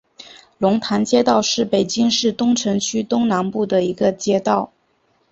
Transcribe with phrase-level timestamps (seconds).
[0.57, 4.71] 龙潭街道是北京市东城区东南部的一个街道。